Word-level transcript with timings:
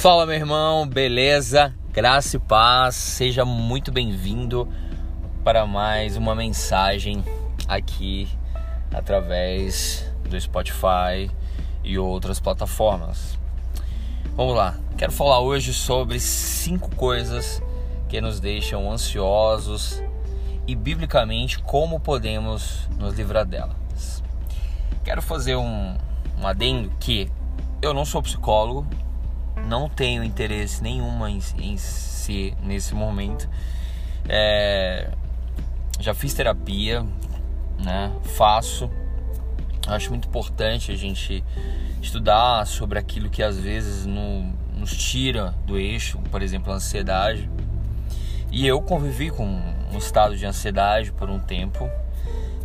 Fala, 0.00 0.24
meu 0.24 0.36
irmão, 0.36 0.86
beleza? 0.86 1.74
Graça 1.90 2.36
e 2.36 2.38
paz, 2.38 2.94
seja 2.94 3.44
muito 3.44 3.90
bem-vindo 3.90 4.68
para 5.42 5.66
mais 5.66 6.16
uma 6.16 6.36
mensagem 6.36 7.24
aqui 7.66 8.28
através 8.94 10.08
do 10.30 10.40
Spotify 10.40 11.28
e 11.82 11.98
outras 11.98 12.38
plataformas. 12.38 13.36
Vamos 14.36 14.54
lá, 14.54 14.78
quero 14.96 15.10
falar 15.10 15.40
hoje 15.40 15.74
sobre 15.74 16.20
cinco 16.20 16.94
coisas 16.94 17.60
que 18.08 18.20
nos 18.20 18.38
deixam 18.38 18.88
ansiosos 18.92 20.00
e, 20.64 20.76
biblicamente, 20.76 21.58
como 21.58 21.98
podemos 21.98 22.88
nos 23.00 23.14
livrar 23.14 23.44
delas. 23.44 24.22
Quero 25.02 25.20
fazer 25.20 25.56
um, 25.56 25.98
um 26.40 26.46
adendo 26.46 26.88
que 27.00 27.28
eu 27.82 27.92
não 27.92 28.04
sou 28.04 28.22
psicólogo, 28.22 28.86
não 29.66 29.88
tenho 29.88 30.22
interesse 30.22 30.82
nenhum 30.82 31.26
em, 31.26 31.40
em 31.58 31.76
ser 31.76 32.54
nesse 32.62 32.94
momento. 32.94 33.48
É, 34.28 35.10
já 35.98 36.14
fiz 36.14 36.34
terapia, 36.34 37.04
né? 37.78 38.12
Faço. 38.22 38.90
Acho 39.86 40.10
muito 40.10 40.28
importante 40.28 40.92
a 40.92 40.96
gente 40.96 41.42
estudar 42.02 42.66
sobre 42.66 42.98
aquilo 42.98 43.30
que 43.30 43.42
às 43.42 43.58
vezes 43.58 44.04
no, 44.04 44.52
nos 44.76 44.96
tira 44.96 45.54
do 45.66 45.78
eixo, 45.78 46.18
por 46.30 46.42
exemplo, 46.42 46.72
a 46.72 46.76
ansiedade. 46.76 47.50
E 48.50 48.66
eu 48.66 48.80
convivi 48.80 49.30
com 49.30 49.44
um 49.44 49.98
estado 49.98 50.36
de 50.36 50.46
ansiedade 50.46 51.12
por 51.12 51.28
um 51.28 51.38
tempo 51.38 51.88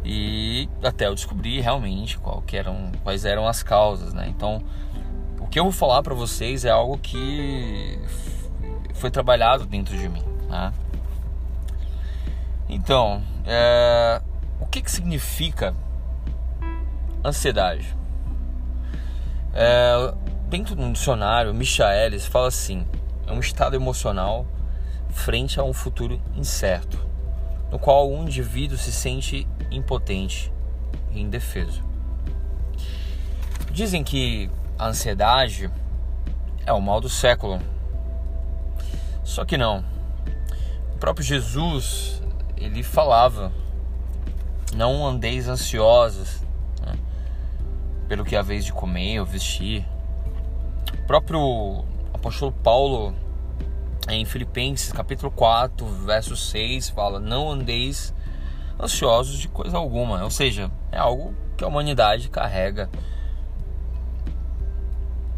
e 0.05 0.69
até 0.83 1.07
eu 1.07 1.15
descobrir 1.15 1.61
realmente 1.61 2.17
qual 2.17 2.43
eram, 2.51 2.91
quais 3.03 3.25
eram 3.25 3.47
as 3.47 3.63
causas, 3.63 4.13
né? 4.13 4.27
Então, 4.29 4.61
que 5.53 5.59
eu 5.59 5.65
vou 5.65 5.71
falar 5.71 6.01
para 6.01 6.15
vocês 6.15 6.65
é 6.65 6.71
algo 6.71 6.97
que 6.97 7.99
foi 8.95 9.11
trabalhado 9.11 9.67
dentro 9.67 9.95
de 9.95 10.09
mim, 10.09 10.23
né? 10.49 10.73
Então, 12.67 13.21
é, 13.45 14.19
o 14.59 14.65
que, 14.65 14.81
que 14.81 14.89
significa 14.89 15.75
ansiedade? 17.23 17.95
É, 19.53 20.15
dentro 20.49 20.73
do 20.73 20.91
dicionário, 20.91 21.53
Michaelis 21.53 22.25
fala 22.25 22.47
assim: 22.47 22.83
é 23.27 23.31
um 23.31 23.39
estado 23.39 23.75
emocional 23.75 24.47
frente 25.11 25.59
a 25.59 25.63
um 25.63 25.71
futuro 25.71 26.19
incerto, 26.35 26.97
no 27.71 27.77
qual 27.77 28.11
o 28.11 28.23
indivíduo 28.23 28.75
se 28.75 28.91
sente 28.91 29.47
impotente 29.69 30.51
e 31.11 31.21
indefeso. 31.21 31.83
Dizem 33.71 34.03
que 34.03 34.49
a 34.83 34.87
ansiedade 34.87 35.71
é 36.65 36.73
o 36.73 36.81
mal 36.81 36.99
do 36.99 37.07
século. 37.07 37.57
Só 39.23 39.45
que 39.45 39.57
não. 39.57 39.83
O 40.93 40.97
próprio 40.97 41.25
Jesus, 41.25 42.21
ele 42.57 42.83
falava: 42.83 43.49
Não 44.75 45.07
andeis 45.07 45.47
ansiosos 45.47 46.41
né, 46.85 46.95
pelo 48.09 48.25
que 48.25 48.35
haveis 48.35 48.65
de 48.65 48.73
comer 48.73 49.21
ou 49.21 49.25
vestir. 49.25 49.85
O 50.93 51.07
próprio 51.07 51.85
apóstolo 52.13 52.51
Paulo, 52.51 53.15
em 54.09 54.25
Filipenses 54.25 54.91
capítulo 54.91 55.31
4, 55.31 55.85
verso 56.05 56.35
6, 56.35 56.89
fala: 56.89 57.21
Não 57.21 57.49
andeis 57.49 58.13
ansiosos 58.77 59.39
de 59.39 59.47
coisa 59.47 59.77
alguma. 59.77 60.21
Ou 60.25 60.29
seja, 60.29 60.69
é 60.91 60.97
algo 60.97 61.33
que 61.55 61.63
a 61.63 61.67
humanidade 61.67 62.27
carrega. 62.29 62.89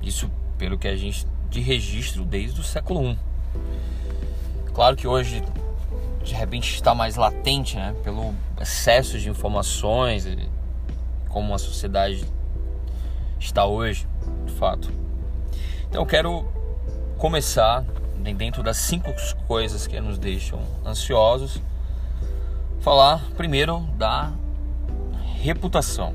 Isso 0.06 0.30
pelo 0.58 0.78
que 0.78 0.88
a 0.88 0.96
gente 0.96 1.28
de 1.50 1.60
registro 1.60 2.24
desde 2.24 2.60
o 2.60 2.64
século 2.64 3.12
I. 3.12 3.20
Claro 4.74 4.96
que 4.96 5.08
hoje 5.08 5.44
de 6.24 6.34
repente 6.34 6.74
está 6.74 6.94
mais 6.94 7.16
latente, 7.16 7.76
né, 7.76 7.96
pelo 8.04 8.34
excesso 8.60 9.20
de 9.20 9.30
informações, 9.30 10.28
como 11.30 11.54
a 11.54 11.58
sociedade 11.58 12.26
está 13.40 13.66
hoje, 13.66 14.08
de 14.46 14.54
fato. 14.54 14.92
Então 15.88 16.02
eu 16.02 16.06
quero 16.06 16.46
começar 17.18 17.84
dentro 18.38 18.64
das 18.64 18.78
cinco 18.78 19.14
coisas 19.48 19.86
que 19.88 20.00
nos 20.00 20.18
deixam 20.18 20.62
ansiosos 20.86 21.62
falar 22.80 23.20
primeiro 23.36 23.80
da 23.98 24.32
reputação. 25.42 26.14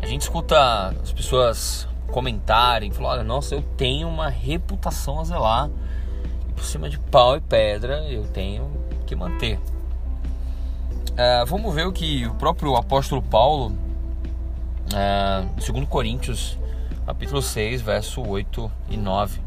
A 0.00 0.06
gente 0.06 0.22
escuta 0.22 0.88
as 1.02 1.12
pessoas 1.12 1.88
comentarem, 2.14 2.92
falar, 2.92 3.14
olha, 3.14 3.24
nossa, 3.24 3.56
eu 3.56 3.62
tenho 3.76 4.06
uma 4.06 4.28
reputação 4.28 5.18
a 5.18 5.24
zelar. 5.24 5.68
E 6.48 6.52
por 6.52 6.62
cima 6.62 6.88
de 6.88 6.96
pau 6.96 7.36
e 7.36 7.40
pedra 7.40 8.08
eu 8.08 8.22
tenho 8.28 8.70
que 9.04 9.16
manter. 9.16 9.58
É, 11.16 11.44
vamos 11.44 11.74
ver 11.74 11.88
o 11.88 11.92
que 11.92 12.24
o 12.24 12.34
próprio 12.34 12.76
apóstolo 12.76 13.20
Paulo, 13.20 13.76
é, 14.94 15.44
segundo 15.60 15.88
Coríntios, 15.88 16.56
capítulo 17.04 17.42
6, 17.42 17.82
verso 17.82 18.22
8 18.24 18.70
e 18.90 18.96
9, 18.96 19.40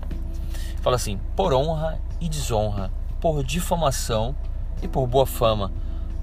fala 0.81 0.97
assim: 0.97 1.17
por 1.38 1.53
honra 1.53 1.97
e 2.19 2.27
desonra, 2.27 2.91
por 3.22 3.45
difamação 3.45 4.35
e 4.81 4.89
por 4.89 5.07
boa 5.07 5.25
fama 5.25 5.72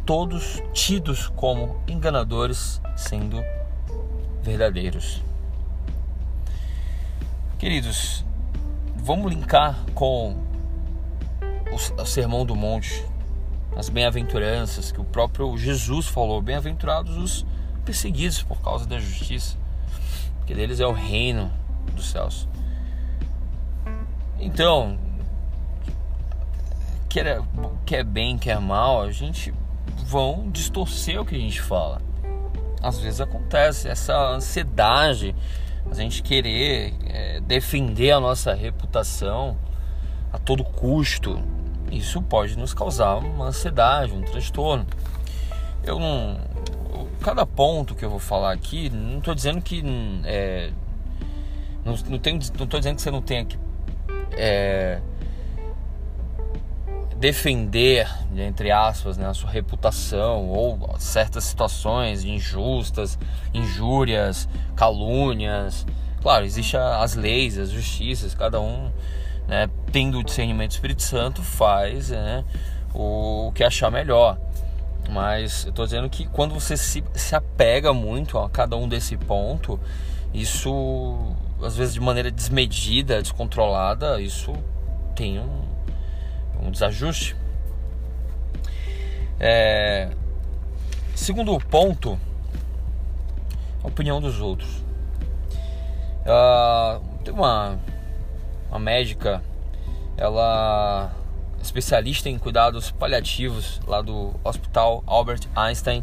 todos 0.05 0.63
tidos 0.75 1.29
como 1.29 1.81
enganadores, 1.89 2.83
sendo 2.95 3.43
verdadeiros. 4.43 5.23
Queridos, 7.65 8.23
vamos 8.95 9.33
linkar 9.33 9.87
com 9.95 10.37
o 11.73 12.05
Sermão 12.05 12.45
do 12.45 12.55
Monte, 12.55 13.03
as 13.75 13.89
bem-aventuranças 13.89 14.93
que 14.93 15.01
o 15.01 15.05
próprio 15.05 15.57
Jesus 15.57 16.07
falou: 16.07 16.43
bem-aventurados 16.43 17.17
os 17.17 17.47
perseguidos 17.83 18.43
por 18.43 18.61
causa 18.61 18.85
da 18.85 18.99
justiça, 18.99 19.57
porque 20.37 20.53
deles 20.53 20.79
é 20.79 20.87
o 20.87 20.93
reino 20.93 21.51
dos 21.95 22.11
céus. 22.11 22.47
Então, 24.39 24.99
quer, 27.09 27.41
quer 27.87 28.05
bem, 28.05 28.37
quer 28.37 28.61
mal, 28.61 29.01
a 29.01 29.11
gente 29.11 29.55
vão 30.05 30.51
distorcer 30.51 31.19
o 31.19 31.25
que 31.25 31.35
a 31.35 31.41
gente 31.41 31.63
fala. 31.63 32.03
Às 32.83 33.01
vezes 33.01 33.23
acontece 33.23 33.89
essa 33.89 34.15
ansiedade, 34.29 35.35
a 35.91 35.95
gente 35.95 36.23
querer 36.23 36.95
é, 37.07 37.41
defender 37.41 38.11
a 38.11 38.21
nossa 38.21 38.55
reputação 38.55 39.57
a 40.33 40.39
todo 40.39 40.65
custo. 40.65 41.41
Isso 41.91 42.21
pode 42.23 42.59
nos 42.59 42.75
causar 42.75 43.17
uma 43.17 43.47
ansiedade, 43.47 44.13
um 44.13 44.23
transtorno. 44.23 44.87
Eu 45.83 45.99
não. 45.99 46.41
Cada 47.21 47.47
ponto 47.47 47.95
que 47.95 48.05
eu 48.05 48.11
vou 48.11 48.19
falar 48.19 48.53
aqui, 48.53 48.91
não 48.91 49.19
estou 49.19 49.35
dizendo 49.35 49.61
que. 49.61 49.83
É, 50.25 50.71
não, 51.85 51.97
tô 51.97 52.79
dizendo 52.79 52.97
que 52.97 53.03
você 53.03 53.11
não 53.11 53.23
tenha 53.23 53.45
que. 53.45 53.59
É, 54.33 55.01
defender, 57.25 58.07
entre 58.37 58.71
aspas, 58.71 59.17
né, 59.17 59.27
a 59.27 59.33
sua 59.33 59.49
reputação 59.49 60.47
ou 60.47 60.95
certas 60.99 61.45
situações 61.45 62.23
injustas, 62.23 63.19
injúrias, 63.55 64.47
calúnias. 64.77 65.87
Claro, 66.21 66.45
existem 66.45 66.79
as 66.79 67.15
leis, 67.15 67.57
as 67.57 67.71
justiças, 67.71 68.35
cada 68.35 68.61
um, 68.61 68.93
né, 69.49 69.71
tendo 69.91 70.19
o 70.19 70.23
discernimento 70.23 70.73
do 70.73 70.75
Espírito 70.75 71.03
Santo, 71.03 71.41
faz 71.41 72.11
né, 72.11 72.45
o 72.93 73.51
que 73.55 73.65
achar 73.65 73.91
melhor. 73.91 74.39
Mas 75.09 75.65
eu 75.65 75.71
estou 75.71 75.87
dizendo 75.87 76.11
que 76.11 76.27
quando 76.27 76.53
você 76.53 76.77
se, 76.77 77.03
se 77.15 77.35
apega 77.35 77.95
muito 77.95 78.37
a 78.37 78.51
cada 78.51 78.77
um 78.77 78.87
desse 78.87 79.17
ponto, 79.17 79.81
isso, 80.35 81.35
às 81.63 81.75
vezes 81.75 81.95
de 81.95 82.01
maneira 82.01 82.31
desmedida, 82.31 83.23
descontrolada, 83.23 84.21
isso 84.21 84.53
tem 85.17 85.39
um, 85.39 85.64
um 86.65 86.71
desajuste. 86.71 87.37
É, 89.39 90.11
segundo 91.15 91.59
ponto, 91.59 92.19
a 93.83 93.89
opinião 93.89 94.21
dos 94.21 94.41
outros. 94.41 94.83
Uh, 96.25 97.01
tem 97.23 97.35
uma, 97.35 97.79
uma 98.71 98.79
médica, 98.79 99.43
ela 100.17 101.13
é 101.59 101.63
especialista 101.63 102.29
em 102.29 102.39
cuidados 102.39 102.91
paliativos 102.91 103.81
lá 103.87 104.01
do 104.01 104.35
Hospital 104.43 105.03
Albert 105.07 105.43
Einstein. 105.55 106.03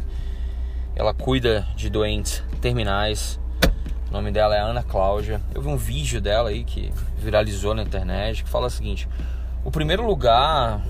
Ela 0.94 1.12
cuida 1.12 1.66
de 1.74 1.88
doentes 1.88 2.44
terminais. 2.60 3.40
O 4.08 4.12
nome 4.12 4.30
dela 4.30 4.54
é 4.54 4.60
Ana 4.60 4.82
Cláudia. 4.82 5.40
Eu 5.54 5.62
vi 5.62 5.68
um 5.68 5.76
vídeo 5.76 6.20
dela 6.20 6.50
aí 6.50 6.64
que 6.64 6.92
viralizou 7.16 7.74
na 7.74 7.82
internet 7.82 8.44
que 8.44 8.50
fala 8.50 8.66
o 8.66 8.70
seguinte: 8.70 9.08
o 9.64 9.70
primeiro 9.70 10.06
lugar 10.06 10.82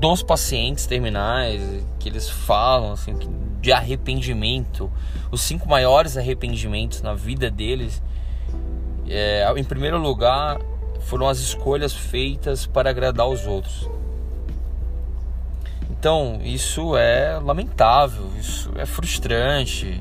dos 0.00 0.22
pacientes 0.22 0.86
terminais 0.86 1.60
que 1.98 2.08
eles 2.08 2.28
falam 2.28 2.92
assim 2.92 3.16
de 3.60 3.72
arrependimento, 3.72 4.90
os 5.30 5.40
cinco 5.40 5.68
maiores 5.68 6.16
arrependimentos 6.16 7.02
na 7.02 7.14
vida 7.14 7.50
deles, 7.50 8.00
é, 9.08 9.44
em 9.56 9.64
primeiro 9.64 9.98
lugar 9.98 10.58
foram 11.00 11.28
as 11.28 11.38
escolhas 11.38 11.92
feitas 11.92 12.66
para 12.66 12.90
agradar 12.90 13.26
os 13.28 13.46
outros. 13.46 13.88
Então, 15.90 16.38
isso 16.44 16.96
é 16.96 17.40
lamentável, 17.42 18.30
isso 18.38 18.70
é 18.76 18.86
frustrante. 18.86 20.00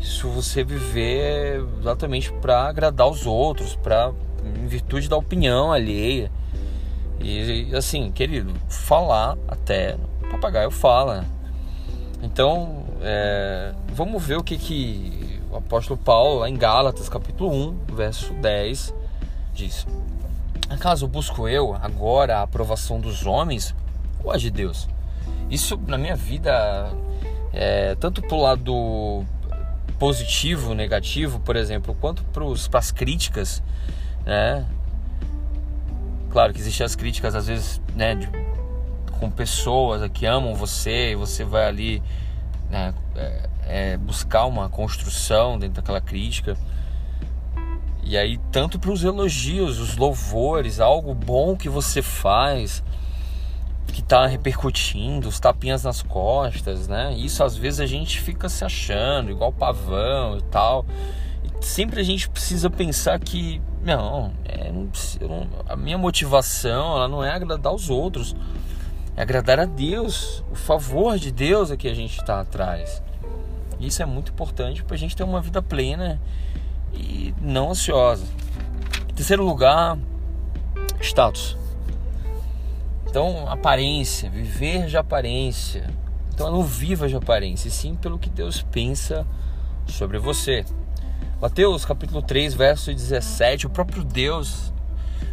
Isso 0.00 0.28
você 0.28 0.64
viver 0.64 1.64
exatamente 1.80 2.32
para 2.32 2.68
agradar 2.68 3.08
os 3.08 3.26
outros, 3.26 3.76
para 3.76 4.12
em 4.44 4.66
virtude 4.66 5.08
da 5.08 5.16
opinião 5.16 5.72
alheia. 5.72 6.30
E 7.20 7.74
assim, 7.74 8.10
querido, 8.10 8.54
falar 8.68 9.36
até 9.48 9.96
papagaio 10.30 10.70
fala. 10.70 11.24
Então, 12.22 12.84
é, 13.00 13.72
vamos 13.92 14.24
ver 14.24 14.36
o 14.36 14.42
que, 14.42 14.56
que 14.56 15.40
o 15.50 15.56
apóstolo 15.56 15.98
Paulo, 15.98 16.40
lá 16.40 16.48
em 16.48 16.56
Gálatas, 16.56 17.08
capítulo 17.08 17.50
1, 17.50 17.94
verso 17.94 18.32
10, 18.34 18.94
diz: 19.54 19.86
Acaso 20.68 21.06
busco 21.08 21.48
eu 21.48 21.74
agora 21.74 22.38
a 22.38 22.42
aprovação 22.42 23.00
dos 23.00 23.26
homens 23.26 23.74
ou 24.22 24.30
a 24.30 24.36
de 24.36 24.50
Deus? 24.50 24.88
Isso 25.50 25.80
na 25.86 25.96
minha 25.96 26.16
vida, 26.16 26.92
é, 27.52 27.94
tanto 27.94 28.20
pro 28.22 28.36
lado 28.36 29.24
positivo, 29.98 30.74
negativo, 30.74 31.40
por 31.40 31.56
exemplo, 31.56 31.96
quanto 32.00 32.22
para 32.24 32.78
as 32.78 32.92
críticas, 32.92 33.62
né? 34.24 34.64
Claro 36.30 36.52
que 36.52 36.60
existem 36.60 36.84
as 36.84 36.94
críticas 36.94 37.34
às 37.34 37.46
vezes, 37.46 37.80
né, 37.94 38.14
de, 38.14 38.28
com 39.18 39.30
pessoas 39.30 40.08
que 40.12 40.26
amam 40.26 40.54
você 40.54 41.12
e 41.12 41.14
você 41.14 41.44
vai 41.44 41.66
ali 41.66 42.02
né, 42.70 42.94
é, 43.16 43.48
é, 43.66 43.96
buscar 43.96 44.46
uma 44.46 44.68
construção 44.68 45.58
dentro 45.58 45.76
daquela 45.76 46.00
crítica. 46.00 46.56
E 48.02 48.16
aí, 48.16 48.38
tanto 48.50 48.78
para 48.78 48.90
os 48.90 49.04
elogios, 49.04 49.78
os 49.78 49.96
louvores, 49.96 50.80
algo 50.80 51.14
bom 51.14 51.54
que 51.56 51.68
você 51.68 52.00
faz, 52.00 52.82
que 53.92 54.00
está 54.00 54.26
repercutindo, 54.26 55.28
os 55.28 55.38
tapinhas 55.38 55.84
nas 55.84 56.02
costas, 56.02 56.88
né? 56.88 57.12
Isso 57.14 57.44
às 57.44 57.54
vezes 57.54 57.80
a 57.80 57.86
gente 57.86 58.20
fica 58.20 58.48
se 58.48 58.64
achando 58.64 59.30
igual 59.30 59.52
pavão 59.52 60.38
e 60.38 60.42
tal. 60.42 60.86
E 61.44 61.64
sempre 61.64 62.00
a 62.00 62.04
gente 62.04 62.30
precisa 62.30 62.70
pensar 62.70 63.18
que, 63.18 63.60
não, 63.82 64.32
é, 64.44 64.70
não, 64.72 65.48
a 65.68 65.76
minha 65.76 65.96
motivação 65.96 66.96
ela 66.96 67.08
não 67.08 67.24
é 67.24 67.30
agradar 67.30 67.72
os 67.72 67.88
outros, 67.88 68.34
é 69.16 69.22
agradar 69.22 69.58
a 69.60 69.64
Deus. 69.64 70.44
O 70.50 70.54
favor 70.54 71.18
de 71.18 71.30
Deus 71.30 71.70
é 71.70 71.76
que 71.76 71.88
a 71.88 71.94
gente 71.94 72.18
está 72.18 72.40
atrás. 72.40 73.02
Isso 73.80 74.02
é 74.02 74.06
muito 74.06 74.32
importante 74.32 74.82
para 74.82 74.96
a 74.96 74.98
gente 74.98 75.16
ter 75.16 75.22
uma 75.22 75.40
vida 75.40 75.62
plena 75.62 76.20
e 76.92 77.34
não 77.40 77.70
ansiosa. 77.70 78.26
Terceiro 79.14 79.44
lugar, 79.44 79.98
status. 81.00 81.56
Então, 83.06 83.48
aparência, 83.48 84.28
viver 84.28 84.86
de 84.86 84.96
aparência. 84.96 85.90
Então, 86.34 86.50
não 86.50 86.62
viva 86.62 87.08
de 87.08 87.16
aparência, 87.16 87.70
sim 87.70 87.94
pelo 87.94 88.18
que 88.18 88.28
Deus 88.28 88.62
pensa 88.62 89.26
sobre 89.86 90.18
você. 90.18 90.64
Mateus 91.40 91.84
capítulo 91.84 92.20
3, 92.20 92.52
verso 92.52 92.92
17, 92.92 93.68
o 93.68 93.70
próprio 93.70 94.02
Deus, 94.02 94.72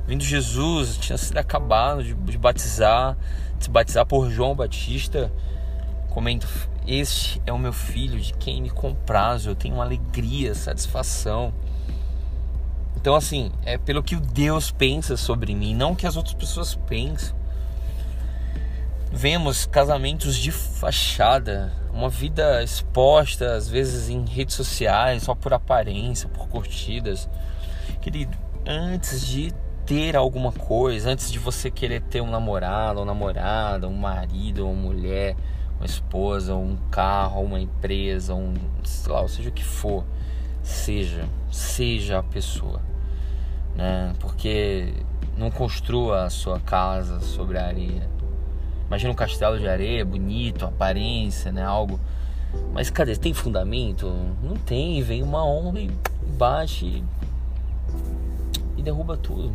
vindo 0.06 0.24
Jesus, 0.24 0.98
tinha 0.98 1.18
sido 1.18 1.40
acabado 1.40 2.04
de, 2.04 2.13
de 2.13 2.38
batizar, 2.38 3.18
de 3.57 3.63
se 3.63 3.69
batizar 3.72 4.06
por 4.06 4.30
João 4.30 4.54
Batista, 4.54 5.34
comenta: 6.12 6.46
Este 6.86 7.42
é 7.44 7.52
o 7.52 7.57
meu 7.57 7.74
filho, 7.74 8.19
de 8.19 8.34
quem 8.34 8.62
me 8.62 8.69
comprazo, 8.69 9.50
eu 9.50 9.56
tenho 9.56 9.81
alegria, 9.81 10.54
satisfação. 10.54 11.52
Então, 12.96 13.16
assim, 13.16 13.52
é 13.63 13.75
pelo 13.75 14.04
que 14.04 14.16
o 14.16 14.19
Deus 14.19 14.69
pensa 14.69 15.18
sobre 15.18 15.56
mim, 15.56 15.74
não 15.74 15.96
que 15.96 16.06
as 16.06 16.16
outras 16.16 16.36
pessoas 16.36 16.75
pensam. 16.75 17.36
Vemos 19.12 19.66
casamentos 19.66 20.38
de 20.38 20.52
fachada, 20.52 21.74
uma 21.95 22.09
vida 22.09 22.62
exposta 22.62 23.56
às 23.56 23.69
vezes 23.69 24.09
em 24.09 24.25
redes 24.25 24.53
sociais, 24.53 25.24
só 25.24 25.33
por 25.33 25.53
aparência, 25.53 26.27
por 26.27 26.50
curtidas. 26.50 27.30
Querido, 28.01 28.38
antes 28.68 29.25
de 29.25 29.53
ter 29.86 30.18
alguma 30.18 30.51
coisa, 30.51 31.09
antes 31.12 31.31
de 31.31 31.39
você 31.39 31.71
querer 31.71 32.01
ter 32.01 32.19
um 32.19 32.30
namorado, 32.30 33.00
ou 33.00 33.06
namorada, 33.06 33.88
um 33.88 33.95
marido, 33.95 34.68
uma 34.68 34.74
mulher, 34.74 35.38
uma 35.77 35.86
esposa, 35.86 36.53
um 36.53 36.75
carro, 36.92 37.42
uma 37.44 37.62
empresa, 37.62 38.36
um, 38.36 38.53
sei 38.83 39.13
lá, 39.13 39.25
seja 39.30 39.50
o 39.50 39.53
que 39.53 39.63
for, 39.63 40.03
seja, 40.62 41.24
seja 41.50 42.19
a 42.19 42.24
pessoa, 42.24 42.81
né? 43.74 44.13
Porque 44.19 44.94
não 45.38 45.50
construa 45.50 46.25
a 46.25 46.30
sua 46.30 46.59
casa 46.59 47.21
sobre 47.21 47.57
a 47.57 47.68
areia 47.68 48.15
Imagina 48.88 49.12
um 49.12 49.16
castelo 49.16 49.60
de 49.60 49.68
areia, 49.68 50.06
bonito, 50.06 50.66
aparência, 50.66 51.52
né? 51.52 51.64
Algo. 51.64 52.00
Mas 52.72 52.90
cadê? 52.90 53.16
Tem 53.16 53.34
fundamento? 53.34 54.08
Não 54.44 54.56
tem. 54.56 55.02
Vem 55.02 55.24
uma 55.24 55.44
onda 55.44 55.80
e 55.80 55.90
bate 56.38 57.04
e 58.78 58.82
derruba 58.82 59.18
tudo. 59.18 59.52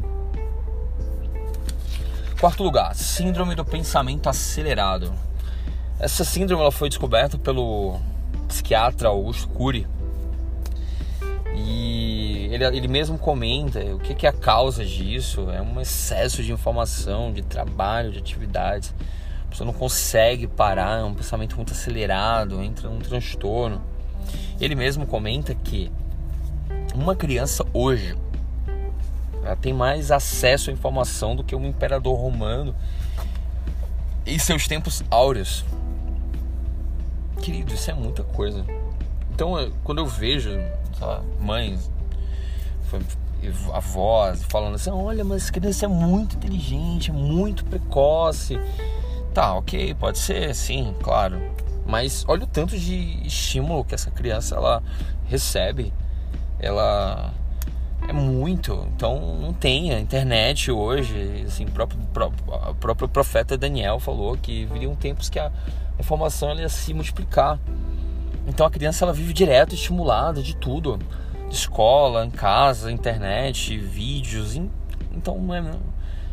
Quarto 2.40 2.62
lugar, 2.62 2.94
síndrome 2.94 3.54
do 3.54 3.64
pensamento 3.64 4.28
acelerado. 4.28 5.12
Essa 5.98 6.24
síndrome 6.24 6.62
ela 6.62 6.72
foi 6.72 6.88
descoberta 6.88 7.38
pelo 7.38 8.00
psiquiatra 8.48 9.08
Augusto 9.08 9.48
Cury. 9.48 9.86
E 11.54 12.48
ele, 12.50 12.64
ele 12.64 12.88
mesmo 12.88 13.18
comenta 13.18 13.80
o 13.94 13.98
que, 13.98 14.14
que 14.14 14.26
é 14.26 14.30
a 14.30 14.32
causa 14.32 14.84
disso. 14.84 15.50
É 15.50 15.60
um 15.60 15.80
excesso 15.80 16.42
de 16.42 16.50
informação, 16.50 17.30
de 17.32 17.42
trabalho, 17.42 18.10
de 18.10 18.18
atividades 18.18 18.94
pessoa 19.50 19.66
não 19.66 19.74
consegue 19.74 20.46
parar, 20.46 21.00
é 21.00 21.04
um 21.04 21.14
pensamento 21.14 21.56
muito 21.56 21.72
acelerado, 21.72 22.62
entra 22.62 22.88
num 22.88 23.00
transtorno. 23.00 23.82
Ele 24.60 24.74
mesmo 24.74 25.06
comenta 25.06 25.54
que 25.54 25.90
uma 26.94 27.14
criança 27.14 27.66
hoje 27.72 28.16
ela 29.42 29.56
tem 29.56 29.72
mais 29.72 30.10
acesso 30.10 30.70
à 30.70 30.72
informação 30.72 31.34
do 31.34 31.42
que 31.42 31.54
um 31.54 31.66
imperador 31.66 32.18
romano 32.18 32.74
em 34.26 34.38
seus 34.38 34.68
tempos 34.68 35.02
áureos. 35.10 35.64
Querido, 37.42 37.72
isso 37.74 37.90
é 37.90 37.94
muita 37.94 38.22
coisa. 38.22 38.64
Então, 39.32 39.72
quando 39.82 39.98
eu 39.98 40.06
vejo 40.06 40.50
mães, 41.40 41.90
avós 43.72 44.44
falando 44.44 44.74
assim: 44.74 44.90
olha, 44.90 45.24
mas 45.24 45.44
essa 45.44 45.52
criança 45.52 45.86
é 45.86 45.88
muito 45.88 46.36
inteligente, 46.36 47.10
é 47.10 47.14
muito 47.14 47.64
precoce 47.64 48.58
Tá, 49.32 49.54
ok, 49.54 49.94
pode 49.94 50.18
ser, 50.18 50.54
sim, 50.54 50.94
claro. 51.02 51.40
Mas 51.86 52.24
olha 52.28 52.44
o 52.44 52.46
tanto 52.46 52.76
de 52.78 53.26
estímulo 53.26 53.84
que 53.84 53.94
essa 53.94 54.10
criança 54.10 54.56
ela 54.56 54.82
recebe. 55.26 55.92
Ela 56.58 57.32
é 58.08 58.12
muito. 58.12 58.86
Então 58.94 59.38
não 59.40 59.52
tem 59.52 59.92
a 59.92 60.00
internet 60.00 60.70
hoje. 60.70 61.44
Assim, 61.46 61.64
o 61.64 61.70
próprio, 61.70 62.00
o 62.68 62.74
próprio 62.74 63.08
profeta 63.08 63.56
Daniel 63.56 63.98
falou 64.00 64.36
que 64.36 64.66
viriam 64.66 64.94
tempos 64.94 65.28
que 65.28 65.38
a 65.38 65.50
informação 65.98 66.54
ia 66.54 66.68
se 66.68 66.92
multiplicar. 66.92 67.58
Então 68.46 68.66
a 68.66 68.70
criança 68.70 69.04
ela 69.04 69.12
vive 69.12 69.32
direto 69.32 69.74
estimulada 69.74 70.42
de 70.42 70.56
tudo. 70.56 70.98
De 71.48 71.54
escola, 71.54 72.24
em 72.24 72.30
casa, 72.30 72.90
internet, 72.90 73.76
vídeos. 73.78 74.56
Então 75.12 75.38
não 75.38 75.54
é 75.54 75.62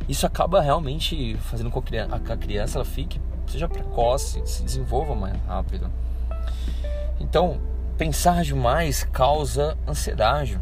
isso 0.08 0.26
acaba 0.26 0.62
realmente 0.62 1.36
fazendo 1.38 1.70
com 1.70 1.82
que 1.82 1.98
a 1.98 2.38
criança 2.38 2.78
ela 2.78 2.86
fique, 2.86 3.20
seja 3.48 3.68
precoce, 3.68 4.42
se 4.46 4.64
desenvolva 4.64 5.16
mais 5.16 5.36
rápido. 5.46 5.92
Então, 7.20 7.60
pensar 7.98 8.44
demais 8.44 9.04
causa 9.04 9.78
ansiedade. 9.88 10.60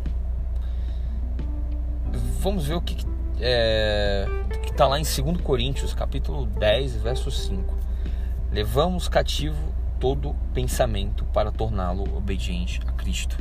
Vamos 2.39 2.65
ver 2.67 2.75
o 2.75 2.81
que 2.81 3.05
é, 3.39 4.27
está 4.75 4.87
lá 4.87 4.99
em 4.99 5.03
2 5.03 5.41
Coríntios, 5.41 5.93
capítulo 5.93 6.45
10, 6.45 6.97
verso 6.97 7.31
5. 7.31 7.73
Levamos 8.51 9.07
cativo 9.07 9.73
todo 9.99 10.35
pensamento 10.53 11.23
para 11.25 11.51
torná-lo 11.51 12.03
obediente 12.17 12.81
a 12.85 12.91
Cristo. 12.91 13.37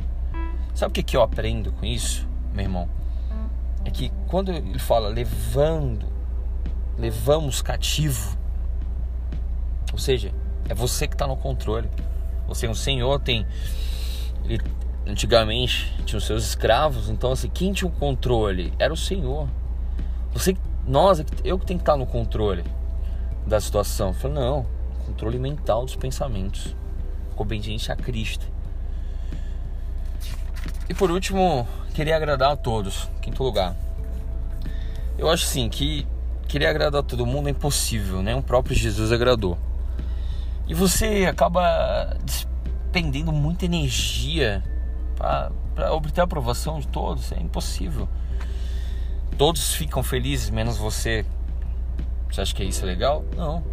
Sabe 0.73 0.91
o 0.91 0.93
que, 0.93 1.03
que 1.03 1.17
eu 1.17 1.21
aprendo 1.21 1.71
com 1.73 1.85
isso, 1.85 2.27
meu 2.53 2.63
irmão? 2.63 2.89
É 3.85 3.91
que 3.91 4.11
quando 4.27 4.51
ele 4.51 4.79
fala 4.79 5.07
levando, 5.07 6.07
levamos 6.97 7.61
cativo, 7.61 8.37
ou 9.93 9.99
seja, 9.99 10.33
é 10.67 10.73
você 10.73 11.07
que 11.07 11.13
está 11.13 11.27
no 11.27 11.37
controle. 11.37 11.89
Você, 12.47 12.67
o 12.67 12.75
Senhor 12.75 13.19
tem, 13.19 13.45
ele, 14.43 14.61
antigamente 15.05 15.93
tinha 16.05 16.17
os 16.17 16.25
seus 16.25 16.43
escravos, 16.43 17.09
então 17.09 17.31
assim, 17.31 17.49
quem 17.49 17.71
tinha 17.71 17.87
o 17.87 17.91
controle 17.91 18.73
era 18.77 18.91
o 18.91 18.97
Senhor. 18.97 19.47
Você, 20.33 20.57
nós, 20.85 21.23
eu 21.43 21.57
que 21.57 21.65
tenho 21.65 21.79
que 21.79 21.83
estar 21.83 21.95
no 21.95 22.05
controle 22.05 22.63
da 23.45 23.59
situação. 23.59 24.07
Eu 24.07 24.13
falei, 24.13 24.37
não, 24.37 24.65
controle 25.05 25.39
mental 25.39 25.85
dos 25.85 25.95
pensamentos, 25.95 26.75
obediência 27.37 27.93
a 27.93 27.95
Cristo. 27.95 28.54
E 30.89 30.93
por 30.93 31.09
último, 31.11 31.67
queria 31.93 32.15
agradar 32.15 32.51
a 32.51 32.55
todos. 32.55 33.09
Quinto 33.21 33.43
lugar. 33.43 33.75
Eu 35.17 35.29
acho 35.29 35.45
assim 35.45 35.69
que 35.69 36.07
querer 36.47 36.67
agradar 36.67 37.03
todo 37.03 37.25
mundo 37.25 37.47
é 37.47 37.51
impossível, 37.51 38.21
né? 38.21 38.35
O 38.35 38.43
próprio 38.43 38.75
Jesus 38.75 39.11
agradou. 39.11 39.57
E 40.67 40.73
você 40.73 41.25
acaba 41.29 42.17
despendendo 42.23 43.31
muita 43.31 43.65
energia 43.65 44.63
para 45.15 45.93
obter 45.93 46.21
a 46.21 46.23
aprovação 46.23 46.79
de 46.79 46.87
todos, 46.87 47.31
é 47.31 47.39
impossível. 47.39 48.07
Todos 49.37 49.73
ficam 49.73 50.01
felizes, 50.01 50.49
menos 50.49 50.77
você. 50.77 51.25
Você 52.31 52.41
acha 52.41 52.55
que 52.55 52.63
é 52.63 52.65
isso 52.65 52.85
legal? 52.85 53.23
Não. 53.35 53.63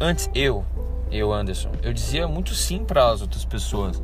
Antes 0.00 0.30
eu, 0.34 0.64
eu 1.10 1.32
Anderson, 1.32 1.72
eu 1.82 1.92
dizia 1.92 2.26
muito 2.26 2.54
sim 2.54 2.84
para 2.84 3.08
as 3.10 3.20
outras 3.20 3.44
pessoas. 3.44 4.00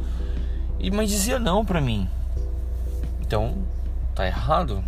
E 0.78 0.90
mas 0.90 1.08
dizia 1.08 1.38
não 1.38 1.64
para 1.64 1.80
mim. 1.80 2.08
Então, 3.26 3.66
tá 4.14 4.24
errado? 4.24 4.84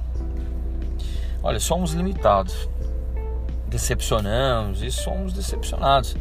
Olha, 1.43 1.59
somos 1.59 1.93
limitados. 1.93 2.69
Decepcionamos 3.67 4.81
e 4.81 4.93
somos 4.93 5.33
decepcionados. 5.33 6.17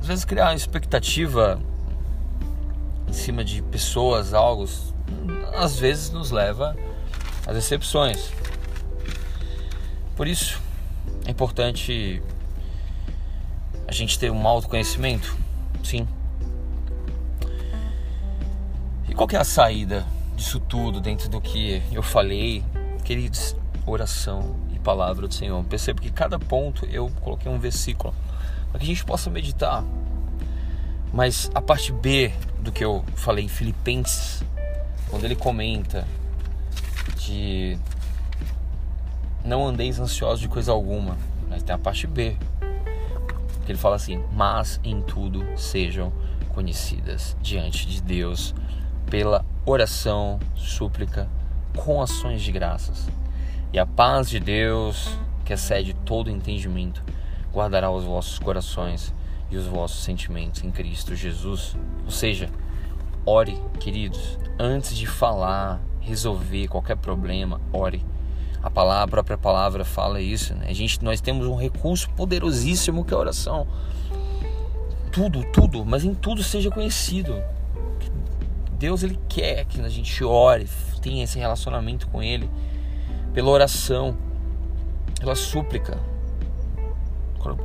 Às 0.00 0.06
vezes 0.06 0.24
criar 0.24 0.54
expectativa 0.54 1.60
em 3.06 3.12
cima 3.12 3.44
de 3.44 3.60
pessoas, 3.60 4.32
algo, 4.32 4.64
às 5.54 5.78
vezes 5.78 6.10
nos 6.10 6.30
leva 6.30 6.74
às 7.46 7.54
decepções. 7.54 8.32
Por 10.16 10.26
isso, 10.26 10.60
é 11.26 11.30
importante 11.30 12.22
a 13.86 13.92
gente 13.92 14.18
ter 14.18 14.30
um 14.30 14.48
autoconhecimento, 14.48 15.36
sim. 15.82 16.08
E 19.06 19.14
qual 19.14 19.28
é 19.30 19.36
a 19.36 19.44
saída 19.44 20.13
disso 20.36 20.60
tudo 20.60 21.00
dentro 21.00 21.28
do 21.28 21.40
que 21.40 21.82
eu 21.92 22.02
falei, 22.02 22.64
queridos? 23.04 23.56
Oração 23.86 24.56
e 24.74 24.78
palavra 24.78 25.28
do 25.28 25.34
Senhor. 25.34 25.62
Percebo 25.64 26.00
que 26.00 26.10
cada 26.10 26.38
ponto 26.38 26.86
eu 26.86 27.10
coloquei 27.20 27.50
um 27.50 27.58
versículo 27.58 28.14
para 28.70 28.78
que 28.78 28.84
a 28.84 28.88
gente 28.88 29.04
possa 29.04 29.30
meditar. 29.30 29.84
Mas 31.12 31.50
a 31.54 31.62
parte 31.62 31.92
B 31.92 32.32
do 32.60 32.72
que 32.72 32.84
eu 32.84 33.04
falei 33.14 33.44
em 33.44 33.48
Filipenses, 33.48 34.42
quando 35.08 35.24
ele 35.24 35.36
comenta 35.36 36.06
de 37.18 37.78
não 39.44 39.66
andeis 39.66 40.00
ansiosos 40.00 40.40
de 40.40 40.48
coisa 40.48 40.72
alguma, 40.72 41.16
mas 41.48 41.62
tem 41.62 41.74
a 41.74 41.78
parte 41.78 42.06
B, 42.06 42.36
que 43.64 43.70
ele 43.70 43.78
fala 43.78 43.96
assim: 43.96 44.22
mas 44.32 44.80
em 44.82 45.02
tudo 45.02 45.44
sejam 45.56 46.12
conhecidas 46.48 47.36
diante 47.42 47.86
de 47.86 48.02
Deus 48.02 48.54
pela 49.06 49.44
oração, 49.66 50.38
súplica, 50.54 51.26
com 51.74 52.02
ações 52.02 52.42
de 52.42 52.52
graças. 52.52 53.08
E 53.72 53.78
a 53.78 53.86
paz 53.86 54.28
de 54.28 54.38
Deus, 54.38 55.08
que 55.44 55.54
excede 55.54 55.94
todo 56.04 56.30
entendimento, 56.30 57.02
guardará 57.52 57.90
os 57.90 58.04
vossos 58.04 58.38
corações 58.38 59.12
e 59.50 59.56
os 59.56 59.66
vossos 59.66 60.04
sentimentos 60.04 60.62
em 60.62 60.70
Cristo 60.70 61.14
Jesus. 61.14 61.76
Ou 62.04 62.10
seja, 62.10 62.50
ore, 63.24 63.58
queridos, 63.80 64.38
antes 64.58 64.94
de 64.94 65.06
falar, 65.06 65.80
resolver 66.00 66.68
qualquer 66.68 66.96
problema, 66.96 67.60
ore. 67.72 68.04
A 68.62 68.70
palavra, 68.70 69.04
a 69.04 69.08
própria 69.08 69.38
palavra 69.38 69.84
fala 69.84 70.20
isso, 70.20 70.54
né? 70.54 70.66
A 70.68 70.72
gente, 70.72 71.02
nós 71.02 71.20
temos 71.20 71.46
um 71.46 71.56
recurso 71.56 72.08
poderosíssimo 72.10 73.04
que 73.04 73.14
é 73.14 73.16
a 73.16 73.20
oração. 73.20 73.66
Tudo, 75.10 75.42
tudo, 75.52 75.84
mas 75.84 76.04
em 76.04 76.14
tudo 76.14 76.42
seja 76.42 76.70
conhecido. 76.70 77.34
Deus 78.84 79.02
ele 79.02 79.18
quer 79.30 79.64
que 79.64 79.80
a 79.80 79.88
gente 79.88 80.22
ore, 80.22 80.68
tenha 81.00 81.24
esse 81.24 81.38
relacionamento 81.38 82.06
com 82.08 82.22
ele 82.22 82.50
pela 83.32 83.48
oração, 83.48 84.14
pela 85.18 85.34
súplica, 85.34 85.98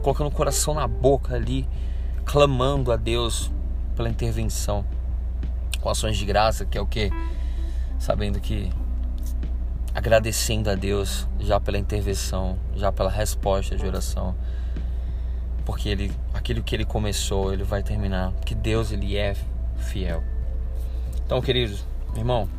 colocando 0.02 0.28
o 0.28 0.32
coração 0.32 0.74
na 0.74 0.88
boca 0.88 1.36
ali, 1.36 1.68
clamando 2.24 2.90
a 2.90 2.96
Deus 2.96 3.52
pela 3.98 4.08
intervenção, 4.08 4.86
com 5.82 5.90
ações 5.90 6.16
de 6.16 6.24
graça, 6.24 6.64
que 6.66 6.78
é 6.78 6.82
o 6.82 6.86
que? 6.86 7.12
Sabendo 8.00 8.40
que 8.40 8.72
agradecendo 9.94 10.70
a 10.70 10.76
Deus 10.76 11.28
já 11.38 11.60
pela 11.60 11.78
intervenção, 11.78 12.58
já 12.78 12.94
pela 12.94 13.10
resposta 13.10 13.76
de 13.76 13.86
oração, 13.86 14.34
porque 15.66 15.90
ele, 15.90 16.14
aquilo 16.34 16.64
que 16.64 16.78
ele 16.78 16.86
começou, 16.86 17.52
ele 17.52 17.66
vai 17.66 17.84
terminar, 17.84 18.32
que 18.46 18.56
Deus 18.56 18.94
ele 18.94 19.18
é 19.18 19.36
fiel. 19.76 20.24
Então, 21.30 21.44
queridos, 21.44 21.86
irmão, 22.16 22.50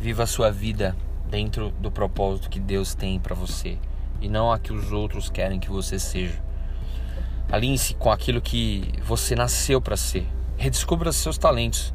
viva 0.00 0.24
a 0.24 0.26
sua 0.26 0.50
vida 0.50 0.96
dentro 1.30 1.70
do 1.78 1.88
propósito 1.88 2.50
que 2.50 2.58
Deus 2.58 2.96
tem 2.96 3.20
para 3.20 3.32
você 3.32 3.78
e 4.20 4.28
não 4.28 4.50
a 4.50 4.58
que 4.58 4.72
os 4.72 4.90
outros 4.90 5.30
querem 5.30 5.60
que 5.60 5.70
você 5.70 6.00
seja. 6.00 6.36
Alinhe-se 7.48 7.94
com 7.94 8.10
aquilo 8.10 8.40
que 8.40 8.92
você 9.04 9.36
nasceu 9.36 9.80
para 9.80 9.96
ser. 9.96 10.26
Redescubra 10.56 11.12
seus 11.12 11.38
talentos. 11.38 11.94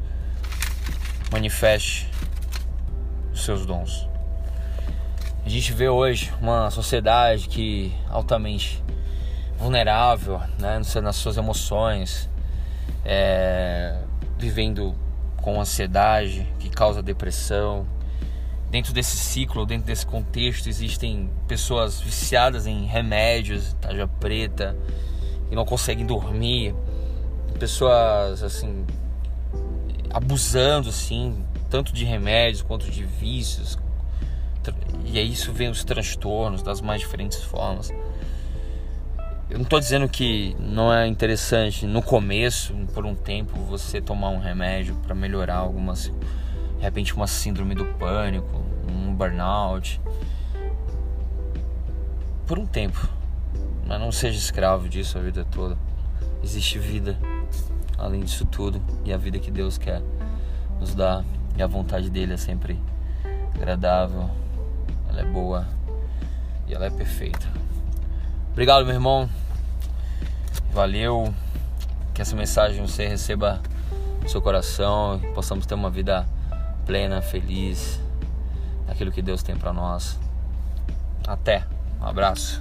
Manifeste 1.30 2.10
os 3.30 3.44
seus 3.44 3.66
dons. 3.66 4.08
A 5.44 5.48
gente 5.50 5.74
vê 5.74 5.90
hoje 5.90 6.32
uma 6.40 6.70
sociedade 6.70 7.48
que 7.48 7.94
altamente 8.08 8.82
vulnerável, 9.58 10.40
né, 10.58 10.80
nas 11.02 11.16
suas 11.16 11.36
emoções, 11.36 12.30
é, 13.04 14.00
vivendo 14.38 14.96
com 15.42 15.60
ansiedade, 15.60 16.46
que 16.58 16.68
causa 16.68 17.02
depressão, 17.02 17.86
dentro 18.70 18.92
desse 18.92 19.16
ciclo, 19.16 19.64
dentro 19.64 19.86
desse 19.86 20.06
contexto, 20.06 20.68
existem 20.68 21.30
pessoas 21.46 22.00
viciadas 22.00 22.66
em 22.66 22.84
remédios, 22.84 23.74
tarja 23.80 24.06
preta, 24.06 24.76
e 25.50 25.54
não 25.54 25.64
conseguem 25.64 26.04
dormir, 26.04 26.74
pessoas 27.58 28.42
assim 28.42 28.84
abusando 30.10 30.88
assim, 30.88 31.44
tanto 31.68 31.92
de 31.92 32.04
remédios 32.04 32.62
quanto 32.62 32.90
de 32.90 33.04
vícios. 33.04 33.78
E 35.04 35.18
aí 35.18 35.32
isso 35.32 35.52
vem 35.52 35.68
os 35.70 35.84
transtornos 35.84 36.62
das 36.62 36.80
mais 36.80 37.00
diferentes 37.00 37.42
formas. 37.42 37.90
Eu 39.50 39.56
não 39.56 39.62
estou 39.62 39.80
dizendo 39.80 40.06
que 40.06 40.54
não 40.60 40.92
é 40.92 41.06
interessante 41.06 41.86
no 41.86 42.02
começo, 42.02 42.74
por 42.92 43.06
um 43.06 43.14
tempo, 43.14 43.58
você 43.60 43.98
tomar 43.98 44.28
um 44.28 44.38
remédio 44.38 44.94
para 44.96 45.14
melhorar 45.14 45.56
algumas 45.56 46.12
de 46.76 46.82
repente 46.82 47.14
uma 47.14 47.26
síndrome 47.26 47.74
do 47.74 47.84
pânico, 47.84 48.62
um 48.86 49.14
burnout. 49.14 50.00
Por 52.46 52.58
um 52.58 52.66
tempo. 52.66 53.08
Mas 53.86 53.98
não 53.98 54.12
seja 54.12 54.36
escravo 54.36 54.86
disso 54.86 55.16
a 55.16 55.22
vida 55.22 55.46
toda. 55.50 55.78
Existe 56.42 56.78
vida 56.78 57.18
além 57.96 58.20
disso 58.20 58.44
tudo 58.44 58.82
e 59.02 59.12
a 59.14 59.16
vida 59.16 59.38
que 59.38 59.50
Deus 59.50 59.78
quer 59.78 60.02
nos 60.78 60.94
dar 60.94 61.24
e 61.56 61.62
a 61.62 61.66
vontade 61.66 62.10
dele 62.10 62.34
é 62.34 62.36
sempre 62.36 62.78
agradável, 63.54 64.30
ela 65.08 65.22
é 65.22 65.24
boa 65.24 65.66
e 66.68 66.74
ela 66.74 66.84
é 66.84 66.90
perfeita. 66.90 67.57
Obrigado, 68.58 68.84
meu 68.84 68.94
irmão. 68.94 69.30
Valeu. 70.72 71.32
Que 72.12 72.20
essa 72.20 72.34
mensagem 72.34 72.84
você 72.84 73.06
receba 73.06 73.62
no 74.20 74.28
seu 74.28 74.42
coração 74.42 75.20
e 75.22 75.32
possamos 75.32 75.64
ter 75.64 75.74
uma 75.74 75.88
vida 75.88 76.26
plena, 76.84 77.22
feliz 77.22 78.00
naquilo 78.84 79.12
que 79.12 79.22
Deus 79.22 79.44
tem 79.44 79.56
para 79.56 79.72
nós. 79.72 80.18
Até. 81.24 81.64
Um 82.00 82.06
abraço. 82.06 82.60